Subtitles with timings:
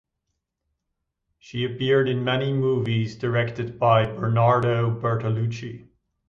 [1.37, 5.89] She appeared in many movies directed by Bernardo Bertolucci.